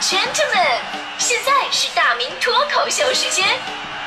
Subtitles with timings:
[0.00, 0.80] gentlemen，
[1.18, 3.46] 现在是大明脱口秀时间，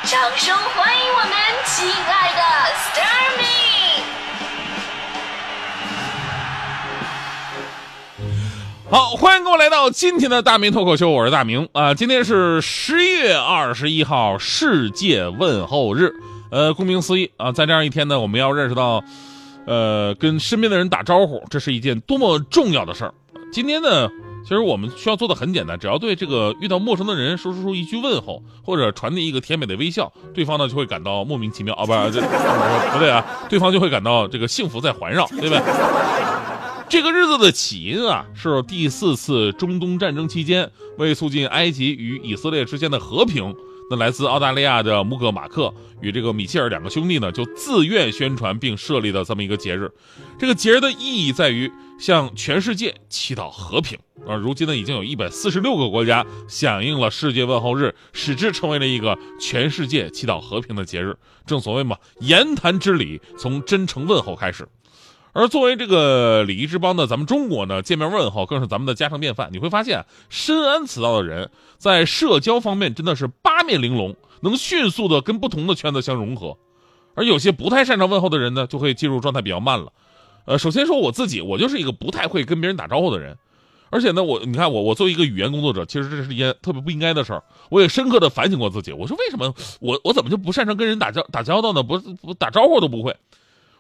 [0.06, 1.32] 掌声欢迎我们
[1.68, 2.42] 亲爱的
[2.74, 3.46] s t a r m y
[8.90, 16.12] 好，欢迎各位来到今天的大明脱口秀，我是大明啊、今天是十一月二十一号，世界问候日。
[16.50, 19.04] 呃，顾名思义啊，在这样一天呢，我们要认识到，
[19.68, 23.14] 呃，跟身边的人打招呼，这是一件多么重要的事儿。
[23.52, 24.10] 今天呢，
[24.44, 32.22] 其实我们需要做的很简单，只要对这个遇到陌生的人说出一句问候，或者传递一个甜美的微笑，对方呢就会感到莫名其妙啊，不是这
[32.92, 35.62] 不对啊，对方就会感到这个幸福在环绕，对吧？
[36.90, 43.56] 这个日子的起因啊，是第四次中东战争期间，为促进埃及与以色列之间的和平，
[43.90, 49.90] 那来自澳大利亚的穆格马克与这个米切尔两个兄弟呢，就自愿宣传并设立的这么一个节日。
[50.38, 51.72] 这个节日的意义在于
[52.04, 54.36] 向全世界祈祷和平啊。
[54.36, 61.16] 如今呢，已经有一百四十六个国家响应了世界问候日，使之成为了一个全世界祈祷和平的节日。
[61.46, 64.68] 正所谓嘛，言谈之礼从真诚问候开始。
[65.32, 69.48] 而作为这个礼仪之邦的咱们中国呢，见面问候更是咱们的家常便饭。
[69.54, 76.58] 你会发现，深谙此道的人在社交方面真的是八面玲珑，能迅速的跟不同的圈子相融合。
[77.16, 79.94] 而有些不太擅长问候的人呢，就会进入状态比较慢了。
[80.46, 83.38] 呃，首先说我自己，我就是一个不太会跟别人打招呼的人。
[83.90, 87.44] 而且呢，我你看我，我作为一个语言工作者，其实这是一件特别不应该的事儿。
[87.70, 91.84] 我也深刻的反省过自己，我说为什么我我怎么就不擅长跟人打交打交道呢？
[91.84, 93.16] 不不打招呼都不会。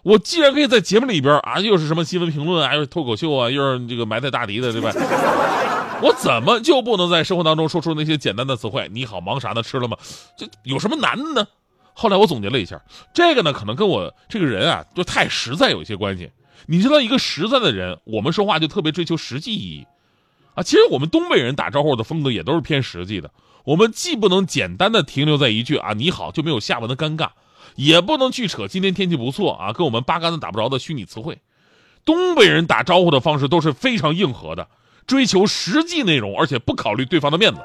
[0.03, 4.92] 我既然可以在节目里边啊，又是什么新闻评论啊，又是脱口秀啊，又是这个埋汰大敌的，对吧？
[6.03, 8.88] 我怎么就不能在生活当中说出那些简单的词汇？
[8.94, 9.64] 你好，忙啥呢？
[9.64, 9.98] 吃了吗？
[10.38, 11.48] 这有什么难的呢？
[11.94, 12.80] 后来我总结了一下，
[13.16, 16.30] 这个呢，可能跟我这个人啊，就太实在有一些关系。
[16.65, 19.87] 你知道，一个实在的人，我们说话就特别追求实际意义
[20.55, 20.63] 啊。
[20.63, 23.31] 其实我们东北人打招呼的风格也都是偏实际的。
[23.63, 27.29] 我们既不能简单的停留在一句啊你好就没有下文的尴尬。
[27.75, 31.39] 也不能去扯今天天气不错啊，跟我们八竿子打不着的虚拟词汇。
[32.05, 34.67] 东北人打招呼的方式都是非常硬核的，
[35.08, 37.61] 追求实际内容，而且不考虑对方的面子。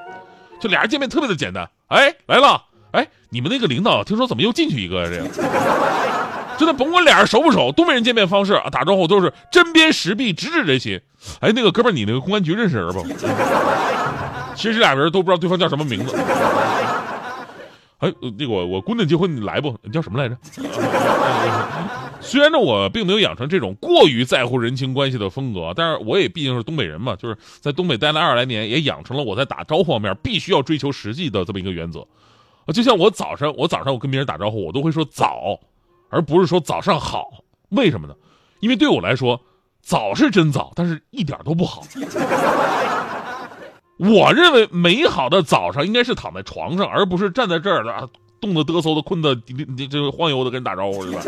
[0.60, 5.10] 就俩人见面特别的简单，哎来了，哎你们那个领导听说怎么又进去一个呀？
[5.10, 5.26] 这样，
[6.58, 11.00] 真的甭管俩人熟不熟，东北人见面方式啊打招呼都是针砭时弊，直指人心。
[11.40, 13.02] 哎那个哥们儿，你那个公安局认识人不？
[14.54, 16.16] 其实这俩人都不知道对方叫什么名字。
[17.98, 19.76] 哎，那个我我姑娘结婚你来不？
[19.82, 20.36] 你叫什么来着？
[22.20, 32.04] 虽然呢，我并没有养成这种过于在乎人情关系的风格，但是我也毕竟是东北人嘛，就是在东北待了二十来年，也养成了我在打招呼方面必须要追求实际的这么一个原则。
[32.72, 35.58] 就像我早上，我早上我跟别人打招呼，我都会说早，
[36.08, 37.28] 而不是说早上好。
[37.70, 38.14] 为什么呢？
[38.60, 39.40] 因为对我来说，
[39.82, 41.82] 早是真早，但是一点都不好。
[43.98, 48.08] 我认为美好的早上应该是躺在床上，而不是站在这儿啊，
[48.40, 49.34] 冻得嘚瑟的、困得
[49.90, 51.20] 这个晃悠的跟人打招呼，对吧？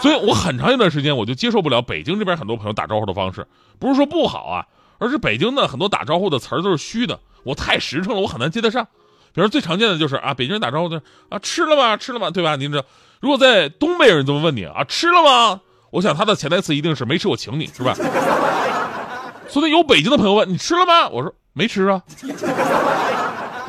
[0.00, 3.46] 所以我很长一段时间我就接受不了北京这边很多朋友打招呼的方式，
[3.78, 4.66] 不是说不好啊，
[4.98, 8.86] 而是北京的很多打招呼的词儿都是虚的，我太实诚了，我很难接得上。
[9.34, 11.96] 比如最常见的就是啊，北京人打招呼的啊，吃了吗？
[11.96, 12.30] 吃了吗？
[12.30, 12.56] 对吧？
[12.56, 12.82] 您这
[13.20, 15.60] 如果在东北人这么问你啊，吃了吗？
[15.90, 17.94] 我想他的潜台词一定是没吃，我请你，是吧？
[19.48, 21.08] 所以有北京的朋友问你吃了吗？
[21.08, 21.34] 我说。
[21.56, 22.02] 没吃啊，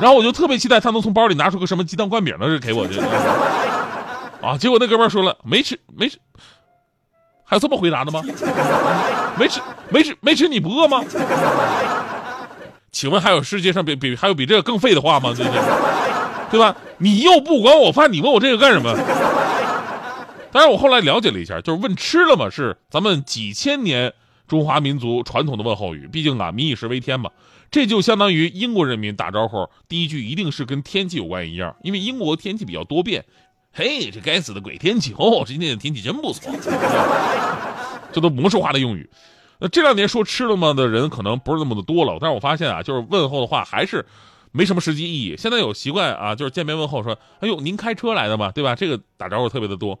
[0.00, 2.98] 然后我就特别期待他能从包里拿出个什么鸡蛋灌饼的给我去，
[4.42, 6.18] 啊，结果那哥们说了没吃没吃，
[7.44, 8.24] 还有这么回答的吗？
[9.38, 11.04] 没吃没吃没吃你不饿吗？
[12.96, 15.30] 请问还有世界上比比还有比这个更废的话吗？
[15.36, 15.52] 对对，
[16.52, 16.74] 对吧？
[16.96, 18.96] 你又不管我饭，你问我这个干什么？
[20.50, 22.48] 当然我后来了解了一下，就是问吃了吗？
[22.48, 24.14] 是咱们几千年
[24.48, 27.28] 中华民族传统的问候语，毕竟啊民以食为天嘛。
[27.70, 33.22] 这就相当于英国人民打招呼第一句一定是跟天气有关一样，因为英国天气比较多变。
[33.74, 35.44] 嘿，这该死的鬼天气哦！
[35.46, 36.50] 今天的天气真不错，
[38.10, 39.06] 这都模式化的用语。
[39.58, 44.04] 那这两年说吃了吗的人可能不是那么的多了，但是我发现啊，就是问候的话还是
[44.52, 45.34] 没什么实际意义。
[45.36, 48.50] 现在有习惯啊，就是见面问候说：“哎呦，您开车来的吗？
[48.54, 49.98] 对吧？”这个打招呼特别的多。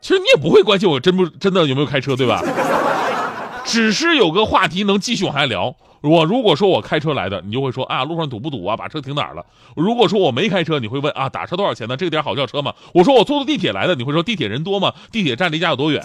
[0.00, 2.42] 其实你也不会关心我真不真的有没有开车，对吧？
[3.64, 5.76] 只是有个话题能继续往下聊。
[6.02, 8.74] 我如果说我开车来的，你就会说啊，路上堵不堵啊？
[8.76, 9.44] 把车停哪儿了？
[9.76, 11.96] 如果说我没开车，你会问啊，打车多少钱呢？
[11.96, 12.72] 这个点好叫车吗？
[12.94, 14.94] 我说我坐的地铁来的，你会说地铁人多吗？
[15.12, 16.02] 地铁站离家有多远？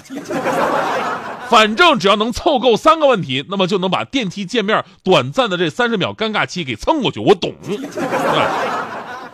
[1.50, 7.20] 反正只要能凑够三个问题，那么就能把电梯见面短暂的这三十秒尴尬期给蹭过去。
[7.20, 7.54] 我懂。
[7.64, 7.78] 对，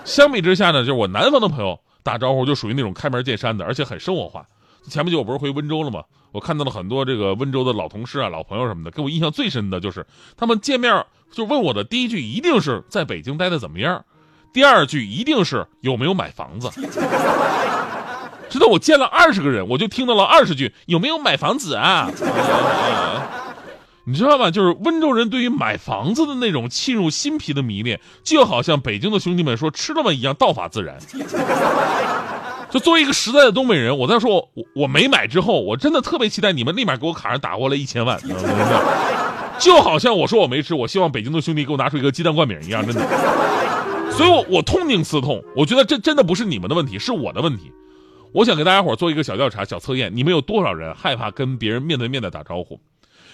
[0.05, 4.45] 相比之下呢，就是我南方的朋友打招呼就属于那种开门见山的，而且很生活化。
[4.89, 6.03] 前不久我不是回温州了吗？
[6.31, 10.05] 我看到了很多这个温州的老同事啊、老朋友什么的，给我印象最深的就是
[10.35, 14.03] 他们见面就问我的第一句一定是在北京待的怎么样，
[14.53, 16.69] 第二句一定是有没有买房子。
[18.51, 22.11] 直到我见了二十个人，我就听到了二十句有没有买房子啊？
[24.03, 24.51] 你知道吗？
[24.51, 30.97] 就是温州人对于买房子的那种沁入心脾的迷恋，就好像北京的兄弟们说吃了吗一样，道法自然。
[32.69, 38.19] 就作为一个实在的东北人，我在说我我没买之后，我真的特别期待你们立马给我卡上打过来一千万，
[39.59, 43.01] 就好像我说我没吃，我希望北京的兄弟给我拿出一个鸡蛋灌饼一样，真的。
[44.11, 47.71] 所以我我痛定思痛，我觉得这真的不是你们的问题，是我的问题。
[48.33, 52.79] 我想给大家伙做一个小调查、小测验，你们有多少人害怕跟别人面对面的打招呼？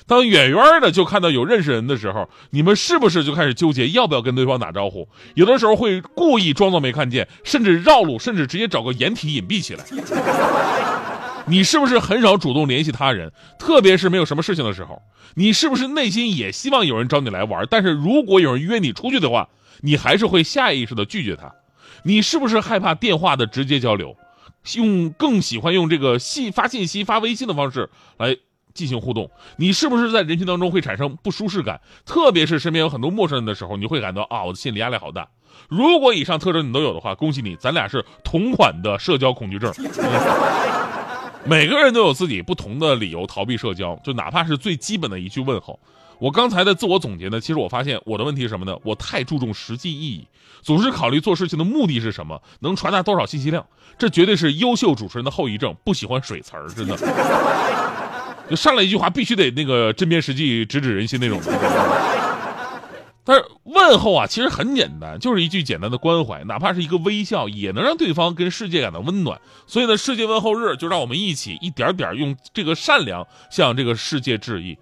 [0.08, 5.08] 当远远的就看到有认识人的时候，你们是不是就开始纠结要不要跟对方打招呼？
[5.36, 9.84] 有的时候会故意装作没看见，甚至绕路，甚至直接找个掩体隐蔽起来。
[11.46, 13.32] 你是不是很少主动联系他人？
[13.60, 15.02] 特别是没有什么事情的时候，
[15.36, 17.66] 你是不是内心也希望有人找你来玩？
[17.70, 19.48] 但是如果有人约你出去的话，
[19.82, 21.54] 你还是会下意识的拒绝他。
[22.04, 24.16] 你是不是害怕电话的直接交流，
[24.76, 28.38] 用更喜欢用这个信发信息、发微信的方式来？
[28.74, 31.82] 进行互动，你是不是在人群当中会产生不舒适感？
[32.06, 35.28] 特别是身边有很多陌生人的时候，你会感到啊，我的心理压力好大。
[35.68, 39.74] 如果以上特征你都有的话，恭喜你，咱俩是同款的社交恐惧症。
[41.44, 45.80] 每个人都有自己不同的理由逃避社交，就哪怕是最基本的一句问候。
[46.20, 48.78] 我刚才的自我总结呢，其实我发现我的问题是什么呢？
[48.84, 50.28] 我太注重实际意义，
[50.62, 53.66] 总是考虑做事情的目的是什么，能传达多少信息量。
[53.98, 56.98] 这绝对是优秀主持人的后遗症，不喜欢水词儿，真的。
[58.50, 61.40] 就上来一句话，必须得那个针砭时弊、直指人心那种。
[63.24, 69.40] 但是问候啊，其实很简单，就是一句简单的关怀，哪怕是一个微笑，也能让对方跟世界感到温暖。
[69.68, 74.78] 所以呢，世界问候日就让我们一起一点点用这个善良向这个世界致意。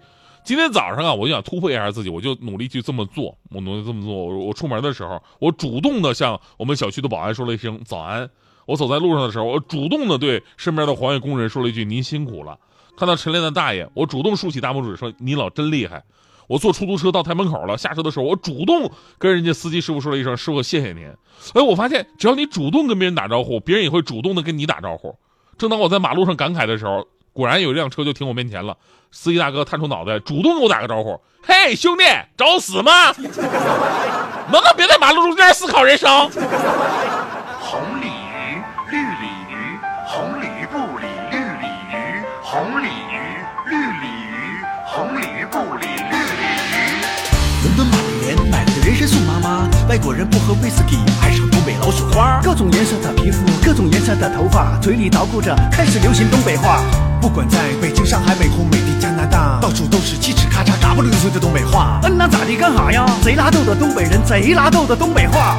[0.46, 3.36] 今天早上啊，我就想突破一下自己，我就努力去这么做。
[3.50, 8.30] 我努力这么做，我我出门的时候，我主动的向我们小区的保安说了一声早安。
[8.64, 12.56] 我走在路上的时候，我主动的对身边的环卫工人说了一句您辛苦了。
[12.96, 16.04] 看到晨练的大爷，我主动竖起大拇指说：“你老真厉害。”
[16.46, 18.88] 我坐出租车到台门口了，下车的时候，我主动
[19.18, 21.08] 跟人家司机师傅说了一声：“师傅，谢谢您。”
[21.54, 25.12] 哎，我发现只要你主动跟别人打招呼，别人也会主动的跟你打招呼。
[25.58, 27.04] 正当我在马路上感慨的时候，
[27.36, 28.74] 果然有一辆车就停我面前了。
[29.12, 32.04] 司机大哥探出脑袋，主动给我打个招呼：“嘿，兄弟，
[32.34, 33.12] 找死吗？
[34.48, 36.08] 能不能别在马路中间思考人生？”
[37.60, 43.20] 红鲤鱼，绿鲤鱼，红鲤鱼不理绿鲤鱼，红鲤鱼，
[43.68, 46.42] 绿鲤鱼，红鲤鱼不理绿鲤
[46.72, 46.74] 鱼。
[47.64, 52.40] 伦敦马年买的人参送妈妈外国人不喝威士忌，爱上东北老雪花。
[52.42, 56.80] 各种颜色的皮肤，各种颜色的头发，嘴里捣鼓着，开始流行东北话。
[57.20, 61.98] 不管在北京、上海、美国、美的、加拿大，到处都是叽叽咔嚓、嘎不溜秋的东北话。
[62.02, 62.56] 嗯，那咋的？
[62.56, 63.06] 干哈呀？
[63.22, 65.56] 贼拉逗的东北人，贼拉逗的东北话。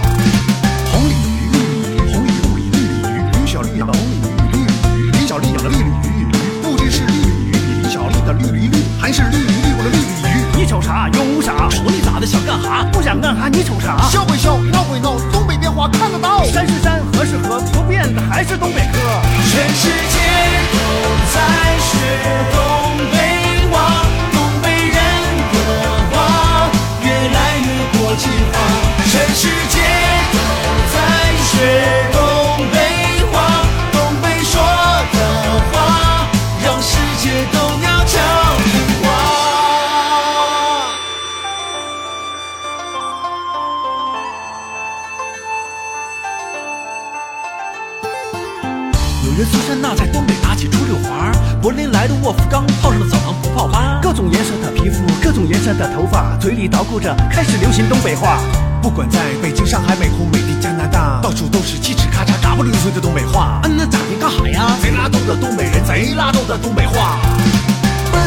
[49.37, 53.99] 人苏珊娜在东北打起出溜滑，柏林来的沃夫冈泡上了澡堂不泡吧。
[54.01, 58.39] 各种颜色的皮肤，各种颜色的头发，嘴里捣鼓着，开始流行东北话。
[58.81, 63.59] 不管在北京、上海、美国、美的、加拿大，到处都是叽叽咔嚓、嘎不溜碎的东北话。
[63.65, 64.19] 嗯，那咋的？
[64.19, 64.75] 干哈呀？
[64.81, 67.19] 贼拉逗的东北人，贼拉逗的东北话。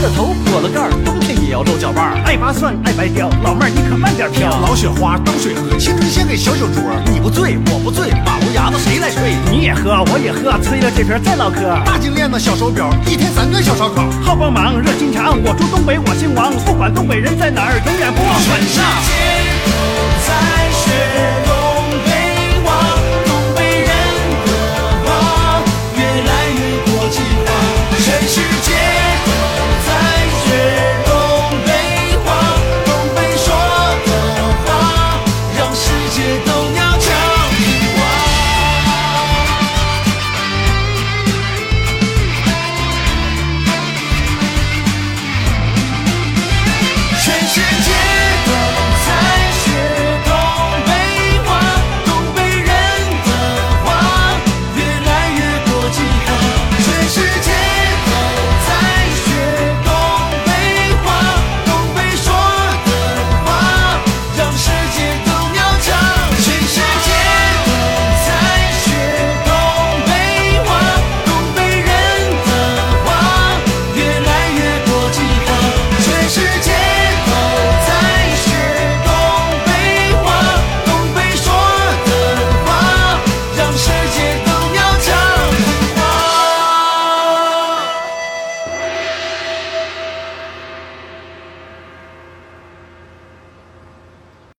[0.01, 2.17] 奔了头，破了盖儿，冬天也要露脚腕儿。
[2.25, 4.49] 爱拔蒜，爱白条，老妹儿你可慢点飘。
[4.49, 6.81] 老雪花，当水喝，青春献给小酒桌。
[7.13, 9.37] 你不醉，我不醉，马路牙子谁来睡？
[9.53, 11.61] 你也喝，我也喝，吹了这瓶再唠嗑。
[11.85, 14.09] 大金链子，小手表，一天三顿小烧烤。
[14.25, 18.41] 好帮忙，热心肠，我住东北，我姓王，不管东北人在哪儿，永远不忘。
[18.41, 18.81] 全世界
[19.69, 19.77] 都
[20.25, 20.33] 在
[20.81, 21.50] 学。